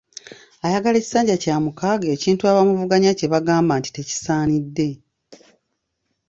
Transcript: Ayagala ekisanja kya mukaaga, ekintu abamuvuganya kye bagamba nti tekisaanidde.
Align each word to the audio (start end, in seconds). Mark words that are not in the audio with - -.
Ayagala 0.65 0.97
ekisanja 0.99 1.35
kya 1.43 1.55
mukaaga, 1.63 2.07
ekintu 2.15 2.41
abamuvuganya 2.51 3.11
kye 3.17 3.27
bagamba 3.33 3.73
nti 3.79 3.89
tekisaanidde. 3.95 4.89